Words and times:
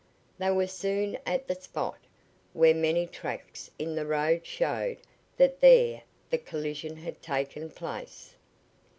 They 0.39 0.49
were 0.49 0.65
soon 0.65 1.19
at 1.27 1.47
the 1.47 1.53
spot, 1.53 1.99
where 2.53 2.73
many 2.73 3.05
tracks 3.05 3.69
in 3.77 3.93
the 3.93 4.05
road 4.07 4.47
showed 4.47 4.97
that 5.37 5.59
there 5.61 6.01
the 6.31 6.39
collision 6.39 6.95
had 6.95 7.21
taken 7.21 7.69
place. 7.69 8.33